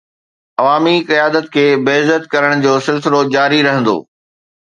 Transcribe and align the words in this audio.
عوامي 0.61 0.93
قيادت 1.09 1.45
کي 1.57 1.65
بي 1.89 1.93
عزت 1.99 2.25
ڪرڻ 2.33 2.65
جو 2.65 2.73
سلسلو 2.87 3.21
جاري 3.37 3.63
رهندو. 3.69 3.97